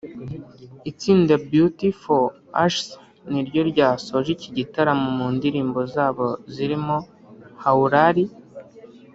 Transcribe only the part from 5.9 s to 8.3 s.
zabo zirimo Haulali